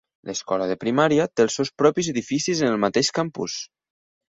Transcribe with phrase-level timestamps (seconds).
[0.27, 3.63] L'escola de primària té els seus propis edificis en el mateix campus.